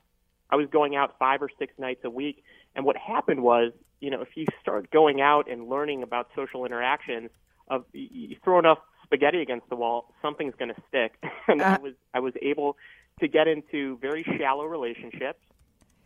[0.50, 2.42] I was going out five or six nights a week.
[2.74, 6.64] And what happened was, you know, if you start going out and learning about social
[6.64, 7.30] interactions,
[7.68, 11.12] of you throw enough spaghetti against the wall, something's going to stick.
[11.48, 11.78] and I Uh.
[11.78, 12.76] was I was able
[13.20, 15.40] to get into very shallow relationships,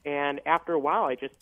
[0.05, 1.35] and after a while, I just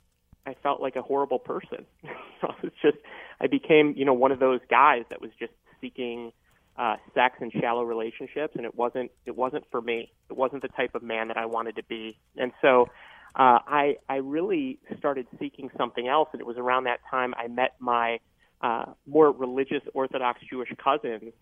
[0.46, 1.86] I felt like a horrible person.
[2.04, 2.98] I was just
[3.40, 6.32] I became you know one of those guys that was just seeking
[6.76, 10.12] uh, sex and shallow relationships, and it wasn't it wasn't for me.
[10.30, 12.88] It wasn't the type of man that I wanted to be, and so.
[13.34, 17.48] Uh, I I really started seeking something else, and it was around that time I
[17.48, 18.18] met my
[18.60, 21.32] uh, more religious Orthodox Jewish cousins,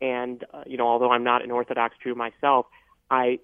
[0.00, 2.66] and uh, you know, although I'm not an Orthodox Jew myself,
[3.10, 3.40] I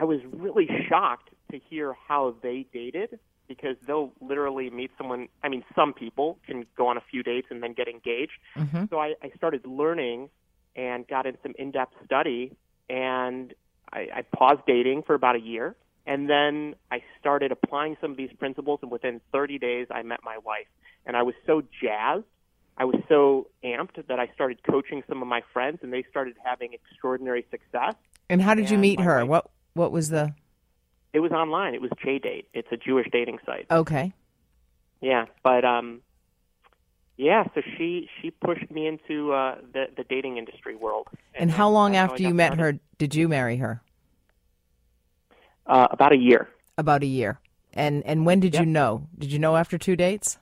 [0.00, 5.28] I was really shocked to hear how they dated because they'll literally meet someone.
[5.42, 8.32] I mean, some people can go on a few dates and then get engaged.
[8.56, 8.84] Mm-hmm.
[8.88, 10.30] So I, I started learning
[10.74, 12.56] and got in some in-depth study,
[12.88, 13.52] and
[13.92, 15.76] I, I paused dating for about a year.
[16.06, 20.20] And then I started applying some of these principles, and within 30 days, I met
[20.24, 20.66] my wife.
[21.04, 22.24] And I was so jazzed
[22.80, 26.36] I was so amped that I started coaching some of my friends, and they started
[26.42, 27.94] having extraordinary success.
[28.30, 29.18] And how did you meet her?
[29.18, 30.34] wife- What what was the
[31.12, 31.74] It was online.
[31.74, 32.46] It was JDate.
[32.54, 33.66] It's a Jewish dating site.
[33.70, 34.12] okay?
[35.00, 36.02] Yeah, but um,
[37.16, 41.06] yeah, so she she pushed me into uh, the the dating industry world.
[41.34, 43.82] And, how long that's how after you met her did you marry her?
[45.66, 46.48] Uh, about a year.
[46.76, 47.38] About a year.
[47.72, 49.06] And and when did you know?
[49.18, 50.38] Did you know after two dates?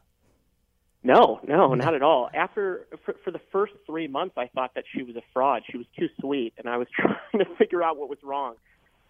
[1.02, 2.30] No, no, not at all.
[2.34, 5.62] After for, for the first three months, I thought that she was a fraud.
[5.70, 8.54] She was too sweet, and I was trying to figure out what was wrong.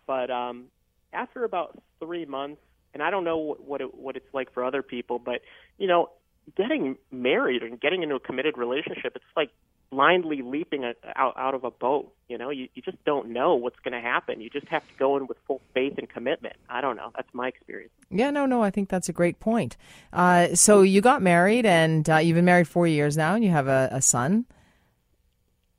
[0.09, 0.65] But um,
[1.13, 2.63] after about three months,
[2.95, 5.43] and I don't know what what, it, what it's like for other people, but
[5.77, 6.11] you know,
[6.57, 9.51] getting married and getting into a committed relationship, it's like
[9.91, 12.11] blindly leaping a, out out of a boat.
[12.27, 14.41] You know, you you just don't know what's going to happen.
[14.41, 16.57] You just have to go in with full faith and commitment.
[16.71, 17.13] I don't know.
[17.15, 17.93] That's my experience.
[18.11, 19.77] Yeah, no, no, I think that's a great point.
[20.11, 23.51] Uh, so you got married, and uh, you've been married four years now, and you
[23.51, 24.47] have a, a son.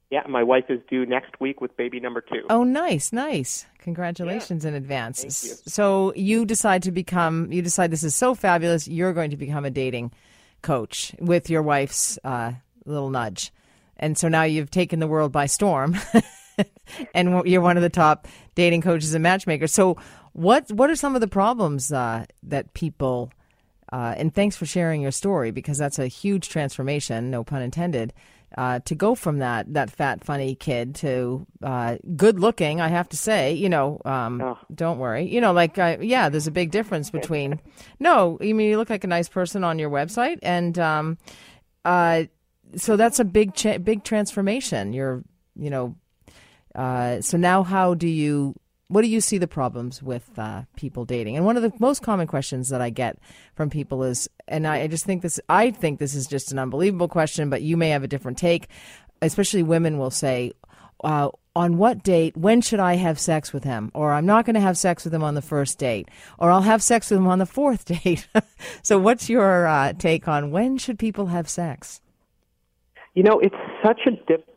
[0.09, 2.41] Yeah, my wife is due next week with baby number two.
[2.49, 3.67] Oh, nice, nice.
[3.77, 5.23] Congratulations in advance.
[5.23, 5.53] You.
[5.67, 9.65] So you decide to become, you decide this is so fabulous, you're going to become
[9.65, 10.11] a dating
[10.63, 12.53] coach with your wife's uh,
[12.85, 13.51] little nudge.
[13.97, 15.95] And so now you've taken the world by storm,
[17.13, 19.73] and you're one of the top dating coaches and matchmakers.
[19.73, 19.97] So,
[20.33, 23.31] what what are some of the problems uh, that people?
[23.91, 28.13] Uh, and thanks for sharing your story because that's a huge transformation, no pun intended.
[28.59, 33.07] Uh, to go from that that fat funny kid to uh, good looking, I have
[33.09, 34.57] to say, you know, um, Oh.
[34.75, 37.61] don't worry, you know, like uh, yeah, there's a big difference between.
[37.99, 41.17] No, you mean you look like a nice person on your website, and um,
[41.85, 42.23] uh,
[42.75, 44.91] so that's a big cha- big transformation.
[44.93, 45.23] You're,
[45.55, 45.95] you know,
[46.75, 48.55] uh, so now how do you?
[48.89, 51.37] What do you see the problems with uh, people dating?
[51.37, 53.19] And one of the most common questions that I get
[53.53, 56.57] from people is, and I, I just think this, I think this is just an
[56.57, 58.67] unbelievable question, but you may have a different take.
[59.21, 60.53] Especially women will say,
[61.03, 63.91] uh, on what date, when should I have sex with him?
[63.93, 66.09] Or I'm not going to have sex with him on the first date.
[66.39, 68.27] Or I'll have sex with him on the fourth date.
[68.81, 72.01] so, what's your uh, take on when should people have sex?
[73.13, 74.47] You know, it's such a dip.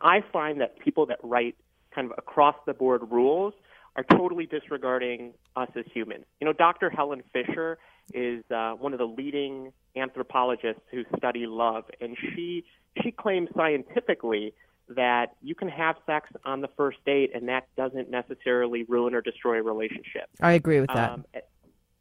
[0.00, 1.56] I find that people that write
[1.92, 3.54] kind of across the board rules
[3.96, 6.24] are totally disregarding us as humans.
[6.40, 6.90] You know, Dr.
[6.90, 7.78] Helen Fisher
[8.14, 12.64] is uh, one of the leading anthropologists who study love, and she
[13.02, 14.54] she claims scientifically
[14.88, 19.20] that you can have sex on the first date, and that doesn't necessarily ruin or
[19.20, 20.28] destroy a relationship.
[20.40, 21.10] I agree with that.
[21.10, 21.24] Um,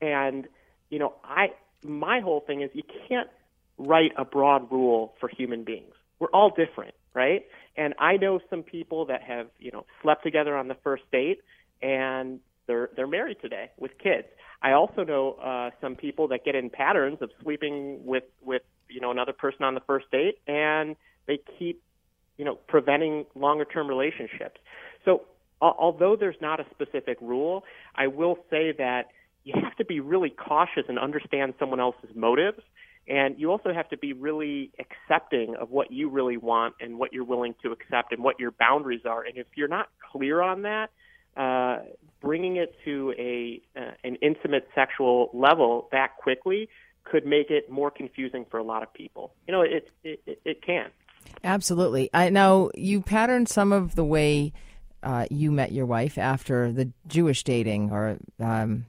[0.02, 0.48] and
[0.90, 1.52] you know, I
[1.84, 3.30] my whole thing is you can't
[3.78, 5.94] write a broad rule for human beings.
[6.20, 7.46] We're all different, right?
[7.76, 11.42] And I know some people that have you know slept together on the first date,
[11.82, 14.28] and they're they're married today with kids.
[14.62, 19.02] I also know uh, some people that get in patterns of sleeping with with you
[19.02, 20.96] know another person on the first date, and
[21.28, 21.82] they keep
[22.38, 24.60] you know preventing longer term relationships.
[25.06, 25.24] So
[25.62, 27.64] al- although there's not a specific rule,
[27.96, 29.08] I will say that
[29.44, 32.62] you have to be really cautious and understand someone else's motives.
[33.08, 37.12] And you also have to be really accepting of what you really want and what
[37.12, 39.24] you're willing to accept and what your boundaries are.
[39.24, 40.92] And if you're not clear on that,
[41.38, 41.80] uh,
[42.22, 46.70] bringing it to a uh, an intimate sexual level that quickly
[47.04, 49.34] could make it more confusing for a lot of people.
[49.48, 50.90] You know, it it, it, can.
[51.44, 52.10] Absolutely.
[52.14, 54.54] I now you patterned some of the way
[55.04, 58.86] uh, you met your wife after the Jewish dating or um,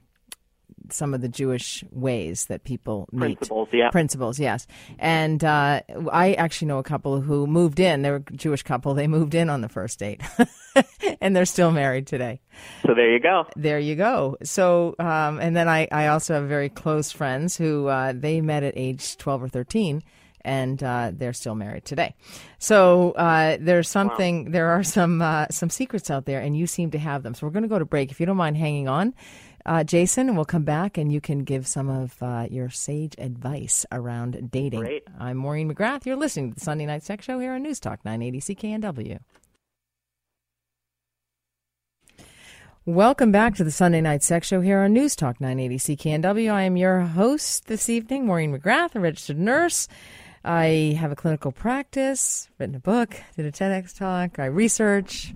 [0.89, 3.37] some of the Jewish ways that people meet.
[3.37, 3.89] Principles, yeah.
[3.89, 4.67] Principles, yes.
[4.99, 8.01] And uh, I actually know a couple who moved in.
[8.01, 8.93] They were a Jewish couple.
[8.93, 10.21] They moved in on the first date,
[11.21, 12.41] and they're still married today.
[12.85, 13.45] So there you go.
[13.55, 14.37] There you go.
[14.43, 18.63] So, um, and then I, I also have very close friends who uh, they met
[18.63, 20.03] at age 12 or 13
[20.43, 22.15] and uh, they're still married today.
[22.59, 26.91] So uh, there's something, there are some uh, some secrets out there, and you seem
[26.91, 27.33] to have them.
[27.33, 28.11] So we're going to go to break.
[28.11, 29.13] If you don't mind hanging on,
[29.65, 33.85] uh, Jason, we'll come back, and you can give some of uh, your sage advice
[33.91, 34.81] around dating.
[34.81, 35.07] Great.
[35.19, 36.05] I'm Maureen McGrath.
[36.05, 39.19] You're listening to the Sunday Night Sex Show here on News Talk 980 CKNW.
[42.85, 46.51] Welcome back to the Sunday Night Sex Show here on News Talk 980 CKNW.
[46.51, 49.87] I am your host this evening, Maureen McGrath, a registered nurse.
[50.43, 55.33] I have a clinical practice, written a book, did a TEDx talk, I research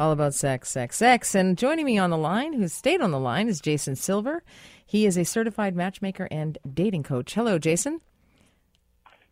[0.00, 1.34] all about sex, sex, sex.
[1.34, 4.42] And joining me on the line, who's stayed on the line, is Jason Silver.
[4.84, 7.34] He is a certified matchmaker and dating coach.
[7.34, 8.00] Hello, Jason.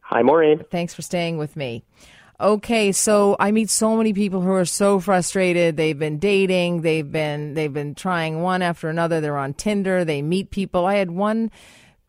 [0.03, 0.63] Hi, Maureen.
[0.71, 1.85] Thanks for staying with me.
[2.41, 5.77] Okay, so I meet so many people who are so frustrated.
[5.77, 9.21] They've been dating, they've been they've been trying one after another.
[9.21, 10.87] They're on Tinder, they meet people.
[10.87, 11.51] I had one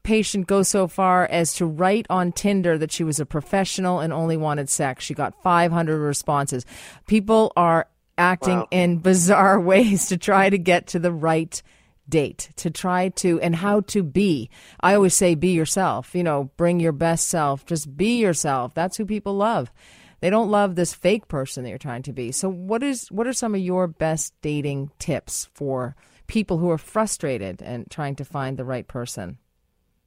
[0.03, 4.13] patient go so far as to write on Tinder that she was a professional and
[4.13, 5.03] only wanted sex.
[5.03, 6.63] She got 500 responses.
[7.07, 7.87] People are
[8.19, 8.67] acting Wow.
[8.71, 11.61] in bizarre ways to try to get to the right
[12.07, 14.49] date to try to and how to be.
[14.81, 18.73] I always say be yourself, you know, bring your best self, just be yourself.
[18.73, 19.71] That's who people love.
[20.19, 22.31] They don't love this fake person that you're trying to be.
[22.31, 25.95] So what is what are some of your best dating tips for
[26.27, 29.37] people who are frustrated and trying to find the right person?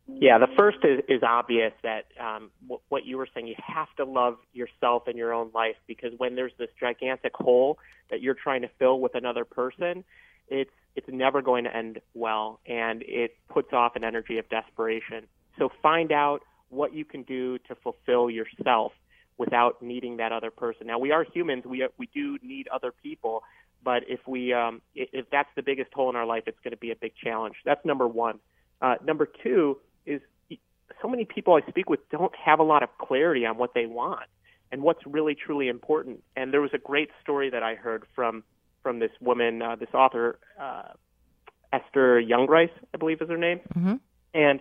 [0.09, 3.89] Yeah, the first is, is obvious that um, w- what you were saying, you have
[3.97, 7.79] to love yourself and your own life because when there's this gigantic hole
[8.11, 10.05] that you're trying to fill with another person,
[10.49, 15.27] it's it's never going to end well, and it puts off an energy of desperation.
[15.59, 18.93] So find out what you can do to fulfill yourself
[19.39, 20.87] without needing that other person.
[20.89, 23.45] Now we are humans; we we do need other people,
[23.85, 26.77] but if we um, if that's the biggest hole in our life, it's going to
[26.77, 27.55] be a big challenge.
[27.65, 28.41] That's number one.
[28.83, 30.21] Uh, number two is
[31.01, 33.87] so many people I speak with don't have a lot of clarity on what they
[33.87, 34.27] want
[34.71, 36.23] and what's really truly important.
[36.37, 38.45] And there was a great story that I heard from
[38.83, 40.89] from this woman, uh, this author, uh,
[41.73, 43.95] Esther Jungreis, I believe is her name, mm-hmm.
[44.35, 44.61] and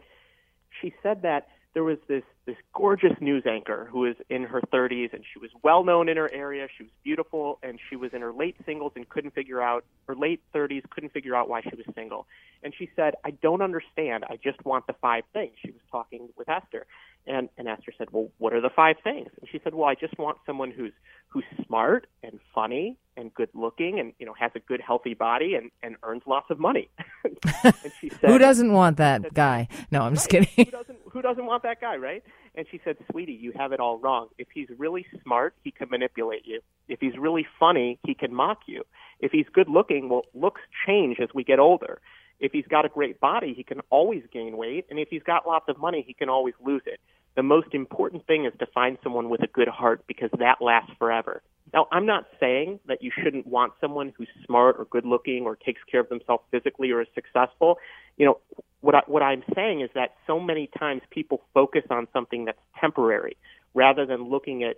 [0.79, 5.13] she said that there was this this gorgeous news anchor who was in her 30s
[5.13, 6.67] and she was well known in her area.
[6.75, 10.15] She was beautiful and she was in her late singles and couldn't figure out her
[10.15, 12.25] late 30s couldn't figure out why she was single.
[12.63, 14.25] And she said, "I don't understand.
[14.29, 16.85] I just want the five things." She was talking with Esther.
[17.27, 19.95] And and Esther said, "Well, what are the five things?" And she said, "Well, I
[19.95, 20.93] just want someone who's
[21.29, 25.53] who's smart and funny and good looking and you know has a good healthy body
[25.55, 26.89] and and earns lots of money."
[27.63, 30.49] and she said, "Who doesn't want that said, guy?" No, I'm just kidding.
[30.55, 32.23] Who doesn't who doesn't want that guy, right?
[32.55, 34.29] And she said, "Sweetie, you have it all wrong.
[34.39, 36.61] If he's really smart, he can manipulate you.
[36.87, 38.83] If he's really funny, he can mock you.
[39.19, 42.01] If he's good looking, well, looks change as we get older."
[42.41, 44.87] If he's got a great body, he can always gain weight.
[44.89, 46.99] And if he's got lots of money, he can always lose it.
[47.35, 50.91] The most important thing is to find someone with a good heart because that lasts
[50.99, 51.41] forever.
[51.73, 55.55] Now, I'm not saying that you shouldn't want someone who's smart or good looking or
[55.55, 57.77] takes care of themselves physically or is successful.
[58.17, 58.37] You know,
[58.81, 62.59] what, I, what I'm saying is that so many times people focus on something that's
[62.79, 63.37] temporary
[63.73, 64.77] rather than looking at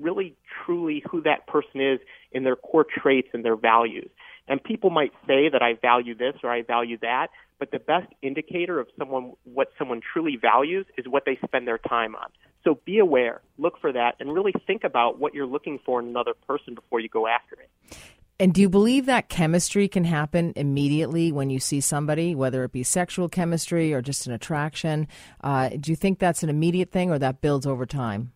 [0.00, 2.00] really truly who that person is
[2.32, 4.10] in their core traits and their values.
[4.48, 7.28] And people might say that I value this or I value that,
[7.58, 11.78] but the best indicator of someone what someone truly values is what they spend their
[11.78, 12.28] time on.
[12.64, 16.08] So be aware, look for that, and really think about what you're looking for in
[16.08, 17.96] another person before you go after it.
[18.38, 22.72] And do you believe that chemistry can happen immediately when you see somebody, whether it
[22.72, 25.06] be sexual chemistry or just an attraction?
[25.40, 28.32] Uh, do you think that's an immediate thing or that builds over time?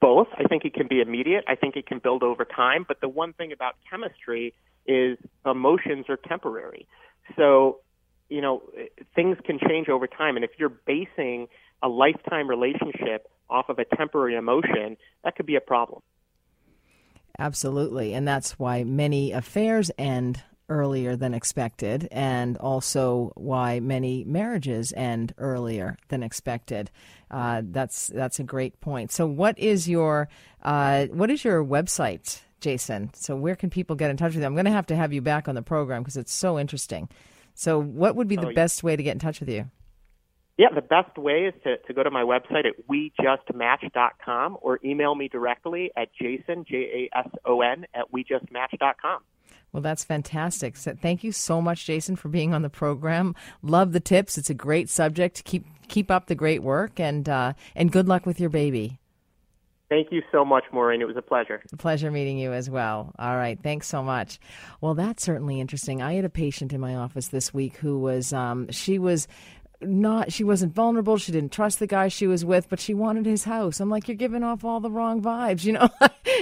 [0.00, 0.28] Both.
[0.36, 1.44] I think it can be immediate.
[1.48, 2.84] I think it can build over time.
[2.86, 4.52] But the one thing about chemistry
[4.86, 6.86] is emotions are temporary.
[7.36, 7.78] So,
[8.28, 8.62] you know,
[9.14, 10.36] things can change over time.
[10.36, 11.48] And if you're basing
[11.82, 16.02] a lifetime relationship off of a temporary emotion, that could be a problem.
[17.38, 18.14] Absolutely.
[18.14, 25.34] And that's why many affairs end earlier than expected, and also why many marriages end
[25.36, 26.90] earlier than expected.
[27.30, 29.12] Uh, that's that's a great point.
[29.12, 30.28] So, what is your
[30.62, 33.10] uh, what is your website, Jason?
[33.14, 34.46] So, where can people get in touch with you?
[34.46, 37.08] I'm going to have to have you back on the program because it's so interesting.
[37.54, 39.70] So, what would be the oh, best way to get in touch with you?
[40.58, 45.14] Yeah, the best way is to, to go to my website at wejustmatch.com or email
[45.14, 49.20] me directly at jason, J A S O N, at wejustmatch.com.
[49.72, 50.76] Well, that's fantastic.
[50.76, 53.34] So thank you so much, Jason, for being on the program.
[53.62, 54.36] Love the tips.
[54.36, 55.44] It's a great subject.
[55.44, 58.98] Keep keep up the great work, and uh, and good luck with your baby.
[59.92, 61.02] Thank you so much, Maureen.
[61.02, 61.62] It was a pleasure.
[61.76, 63.12] Pleasure meeting you as well.
[63.18, 63.58] All right.
[63.62, 64.40] Thanks so much.
[64.80, 66.00] Well, that's certainly interesting.
[66.00, 69.28] I had a patient in my office this week who was, um, she was
[69.82, 73.26] not she wasn't vulnerable she didn't trust the guy she was with but she wanted
[73.26, 75.88] his house i'm like you're giving off all the wrong vibes you know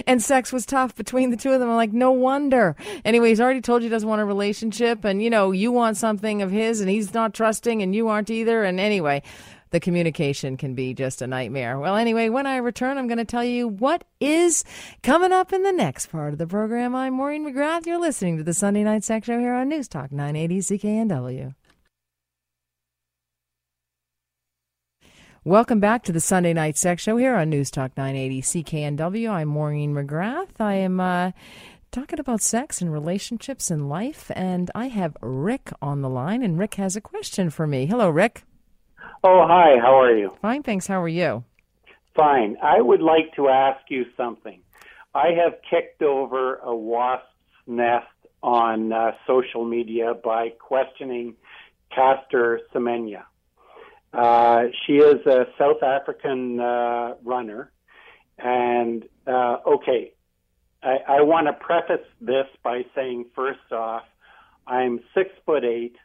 [0.06, 3.40] and sex was tough between the two of them i'm like no wonder anyway he's
[3.40, 6.50] already told you he doesn't want a relationship and you know you want something of
[6.50, 9.22] his and he's not trusting and you aren't either and anyway
[9.70, 11.78] the communication can be just a nightmare.
[11.78, 14.64] Well, anyway, when I return, I'm going to tell you what is
[15.02, 16.94] coming up in the next part of the program.
[16.94, 17.87] I'm Maureen McGrath.
[17.87, 21.54] You're listening to the Sunday Night Sex Show here on News Talk 980 CKNW.
[25.44, 29.30] Welcome back to the Sunday Night Sex Show here on News Talk 980 CKNW.
[29.30, 30.61] I'm Maureen McGrath.
[30.61, 31.30] I am uh,
[31.90, 36.59] talking about sex and relationships and life, and I have Rick on the line, and
[36.59, 37.87] Rick has a question for me.
[37.87, 38.42] Hello, Rick.
[39.22, 39.78] Oh, hi.
[39.78, 40.34] How are you?
[40.40, 40.86] Fine, thanks.
[40.86, 41.44] How are you?
[42.14, 42.56] Fine.
[42.62, 44.60] I would like to ask you something.
[45.14, 47.26] I have kicked over a wasp's
[47.66, 48.06] nest
[48.42, 51.34] on uh, social media by questioning
[51.94, 53.24] Caster Semenya.
[54.12, 57.70] Uh, she is a South African uh, runner.
[58.38, 60.14] And uh, okay,
[60.82, 64.04] I, I want to preface this by saying first off,
[64.66, 65.96] I'm six foot eight,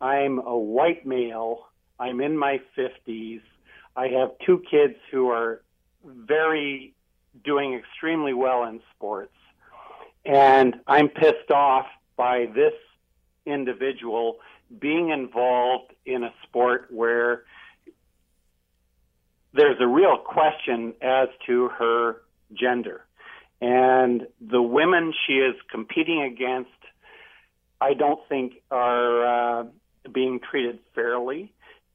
[0.00, 1.66] I'm a white male.
[2.02, 3.42] I'm in my 50s.
[3.94, 5.62] I have two kids who are
[6.04, 6.94] very
[7.44, 9.36] doing extremely well in sports.
[10.24, 11.86] And I'm pissed off
[12.16, 12.72] by this
[13.46, 14.38] individual
[14.80, 17.44] being involved in a sport where
[19.54, 22.22] there's a real question as to her
[22.52, 23.04] gender.
[23.60, 26.70] And the women she is competing against,
[27.80, 29.64] I don't think are uh,
[30.12, 31.52] being treated fairly.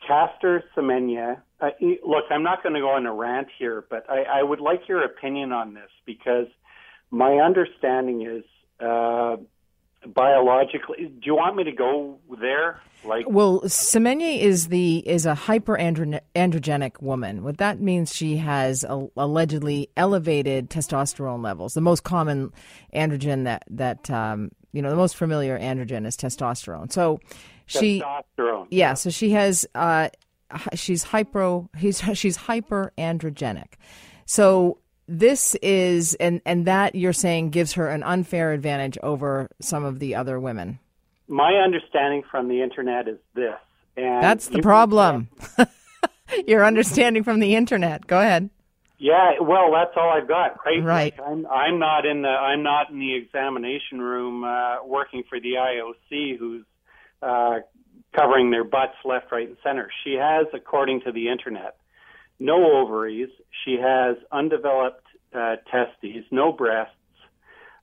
[0.08, 1.70] Caster Semenya, uh,
[2.05, 4.88] look, I'm not going to go on a rant here, but I, I would like
[4.88, 6.47] your opinion on this because
[7.12, 8.43] my understanding is
[8.80, 9.38] uh,
[10.05, 11.05] biologically.
[11.05, 12.80] Do you want me to go there?
[13.03, 17.43] Like, well, Semenya is the is a hyper androgenic woman.
[17.43, 21.74] What that means, she has a, allegedly elevated testosterone levels.
[21.74, 22.51] The most common
[22.93, 26.91] androgen that that um, you know, the most familiar androgen is testosterone.
[26.91, 27.20] So
[27.68, 28.68] she, testosterone.
[28.72, 30.09] Yeah, so she has uh,
[30.74, 33.74] she's hyper he's she's hyper androgenic.
[34.26, 39.86] So this is and and that you're saying gives her an unfair advantage over some
[39.86, 40.80] of the other women.
[41.28, 43.55] My understanding from the internet is this.
[43.97, 45.30] And That's the problem.
[46.47, 48.05] Your understanding from the internet.
[48.05, 48.49] Go ahead.
[48.99, 50.57] Yeah, well, that's all I've got.
[50.65, 50.84] Right.
[50.84, 51.20] Right.
[51.20, 55.53] I'm I'm not in the I'm not in the examination room uh, working for the
[55.53, 56.65] IOC, who's
[57.22, 57.59] uh,
[58.15, 59.89] covering their butts left, right, and center.
[60.03, 61.78] She has, according to the internet,
[62.39, 63.30] no ovaries.
[63.65, 66.93] She has undeveloped uh, testes, no breasts.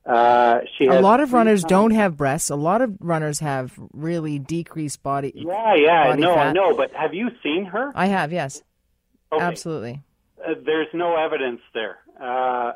[0.07, 1.71] Uh, she a lot of runners times.
[1.71, 2.51] don't have breasts.
[2.51, 5.33] A lot of runners have really decreased body.
[5.35, 6.49] Yeah, yeah, body no, fat.
[6.49, 6.77] I know.
[6.77, 7.91] But have you seen her?
[7.95, 8.63] I have, yes,
[9.33, 9.43] okay.
[9.43, 10.03] absolutely.
[10.39, 11.99] Uh, there's no evidence there.
[12.21, 12.73] Uh,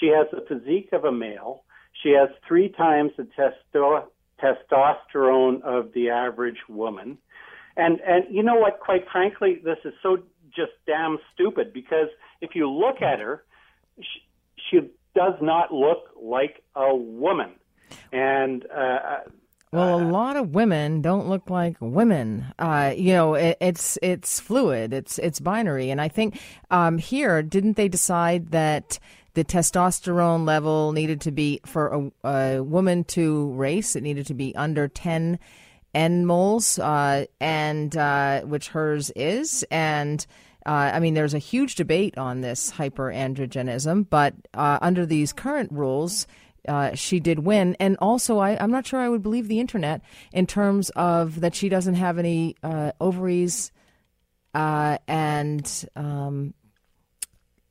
[0.00, 1.62] she has the physique of a male.
[2.02, 4.06] She has three times the testo-
[4.44, 7.18] testosterone of the average woman.
[7.76, 8.80] And and you know what?
[8.80, 10.18] Quite frankly, this is so
[10.54, 12.08] just damn stupid because
[12.40, 13.44] if you look at her,
[13.98, 14.20] she,
[14.70, 14.80] she
[15.14, 17.52] does not look like a woman.
[18.12, 19.20] And uh,
[19.72, 22.46] well, a lot of women don't look like women.
[22.60, 24.92] Uh, you know, it, it's it's fluid.
[24.92, 25.90] It's it's binary.
[25.90, 26.38] And I think
[26.70, 29.00] um, here, didn't they decide that
[29.34, 33.94] the testosterone level needed to be for a, a woman to race?
[33.94, 35.38] It needed to be under ten
[35.94, 40.26] nmoles, uh, and uh, which hers is, and.
[40.66, 45.70] Uh, I mean, there's a huge debate on this hyperandrogenism, but uh, under these current
[45.70, 46.26] rules,
[46.66, 47.76] uh, she did win.
[47.78, 50.00] And also, I, am not sure I would believe the internet
[50.32, 53.72] in terms of that she doesn't have any uh, ovaries
[54.54, 56.54] and, um,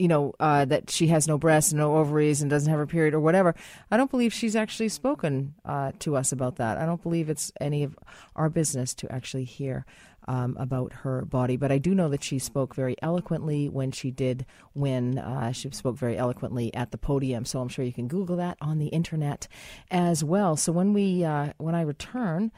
[0.04, 2.86] you know, uh, that she has no breasts, and no ovaries, and doesn't have a
[2.86, 3.56] period or whatever.
[3.90, 6.78] I don't believe she's actually spoken uh, to us about that.
[6.78, 7.98] I don't believe it's any of
[8.36, 9.86] our business to actually hear
[10.28, 11.56] um, about her body.
[11.56, 15.20] But I do know that she spoke very eloquently when she did win.
[15.20, 17.46] Uh, she spoke very eloquently at the podium.
[17.46, 19.48] So I'm sure you can Google that on the internet
[19.90, 20.58] as well.
[20.58, 22.52] So when we uh, when I return.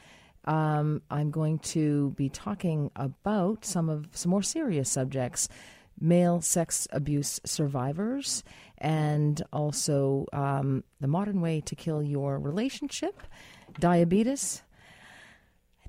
[0.48, 5.50] Um, I'm going to be talking about some of some more serious subjects,
[6.00, 8.43] male sex abuse survivors,
[8.78, 13.22] and also um, the modern way to kill your relationship,
[13.80, 14.64] diabetes,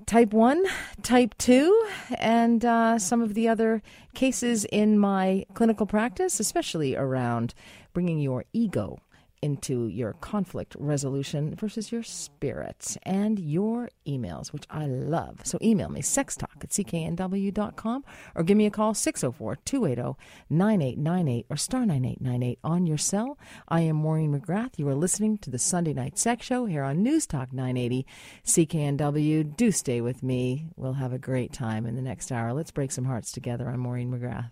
[0.05, 0.63] type 1,
[1.01, 1.87] type 2,
[2.17, 3.81] and uh, some of the other
[4.13, 7.53] cases in my clinical practice, especially around
[7.93, 8.99] bringing your ego
[9.41, 15.41] into your conflict resolution versus your spirit and your emails, which I love.
[15.43, 20.17] So email me, sextalk at cknw.com, or give me a call, 604 280
[20.49, 23.37] 9898 or star 9898 on your cell.
[23.67, 24.77] I am Maureen McGrath.
[24.77, 28.05] You are listening to the Sunday Night Sex Show here on News Talk 980
[28.45, 29.55] CKNW.
[29.55, 30.67] Do stay with me.
[30.75, 32.53] We'll have a great time in the next hour.
[32.53, 33.69] Let's break some hearts together.
[33.69, 34.51] I'm Maureen McGrath.